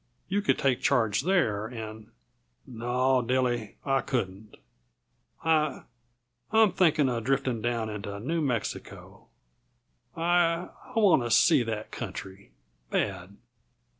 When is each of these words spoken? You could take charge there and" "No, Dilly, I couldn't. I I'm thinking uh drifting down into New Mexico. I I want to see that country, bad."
You 0.29 0.41
could 0.41 0.57
take 0.57 0.81
charge 0.81 1.21
there 1.21 1.67
and" 1.67 2.09
"No, 2.65 3.21
Dilly, 3.21 3.77
I 3.85 4.01
couldn't. 4.01 4.55
I 5.43 5.83
I'm 6.51 6.71
thinking 6.71 7.07
uh 7.07 7.19
drifting 7.19 7.61
down 7.61 7.87
into 7.87 8.19
New 8.19 8.41
Mexico. 8.41 9.27
I 10.15 10.69
I 10.85 10.93
want 10.95 11.21
to 11.21 11.29
see 11.29 11.61
that 11.61 11.91
country, 11.91 12.49
bad." 12.89 13.37